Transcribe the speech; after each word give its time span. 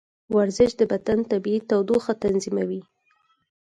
ورزش 0.37 0.71
د 0.77 0.81
بدن 0.91 1.19
طبیعي 1.31 1.59
تودوخه 1.69 2.13
تنظیموي. 2.23 2.81